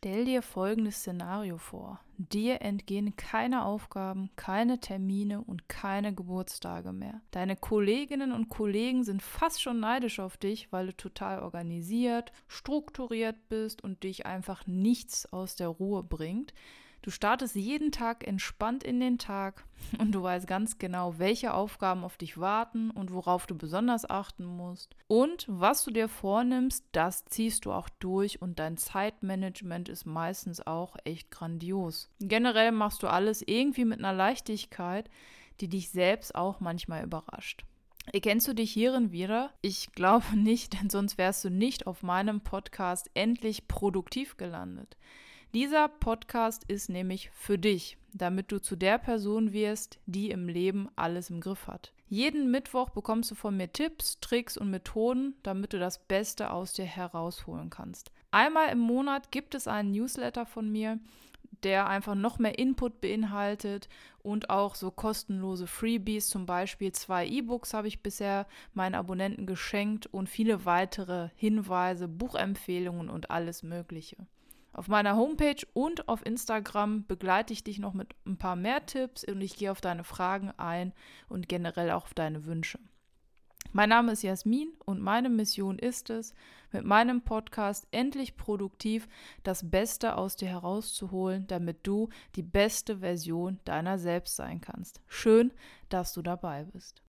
[0.00, 1.98] Stell dir folgendes Szenario vor.
[2.18, 7.20] Dir entgehen keine Aufgaben, keine Termine und keine Geburtstage mehr.
[7.32, 13.48] Deine Kolleginnen und Kollegen sind fast schon neidisch auf dich, weil du total organisiert, strukturiert
[13.48, 16.54] bist und dich einfach nichts aus der Ruhe bringt.
[17.02, 19.64] Du startest jeden Tag entspannt in den Tag
[19.98, 24.44] und du weißt ganz genau, welche Aufgaben auf dich warten und worauf du besonders achten
[24.44, 24.96] musst.
[25.06, 30.66] Und was du dir vornimmst, das ziehst du auch durch und dein Zeitmanagement ist meistens
[30.66, 32.10] auch echt grandios.
[32.20, 35.08] Generell machst du alles irgendwie mit einer Leichtigkeit,
[35.60, 37.64] die dich selbst auch manchmal überrascht.
[38.12, 39.52] Erkennst du dich hierin wieder?
[39.60, 44.96] Ich glaube nicht, denn sonst wärst du nicht auf meinem Podcast endlich produktiv gelandet.
[45.54, 50.90] Dieser Podcast ist nämlich für dich, damit du zu der Person wirst, die im Leben
[50.94, 51.94] alles im Griff hat.
[52.10, 56.74] Jeden Mittwoch bekommst du von mir Tipps, Tricks und Methoden, damit du das Beste aus
[56.74, 58.12] dir herausholen kannst.
[58.30, 60.98] Einmal im Monat gibt es einen Newsletter von mir,
[61.62, 63.88] der einfach noch mehr Input beinhaltet
[64.22, 70.06] und auch so kostenlose Freebies, zum Beispiel zwei E-Books habe ich bisher meinen Abonnenten geschenkt
[70.08, 74.18] und viele weitere Hinweise, Buchempfehlungen und alles Mögliche.
[74.72, 79.24] Auf meiner Homepage und auf Instagram begleite ich dich noch mit ein paar mehr Tipps
[79.24, 80.92] und ich gehe auf deine Fragen ein
[81.28, 82.78] und generell auch auf deine Wünsche.
[83.72, 86.32] Mein Name ist Jasmin und meine Mission ist es,
[86.72, 89.08] mit meinem Podcast endlich produktiv
[89.42, 95.02] das Beste aus dir herauszuholen, damit du die beste Version deiner selbst sein kannst.
[95.06, 95.52] Schön,
[95.90, 96.96] dass du dabei bist.